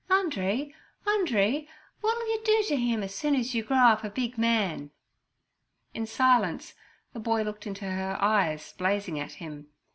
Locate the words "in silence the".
5.93-7.19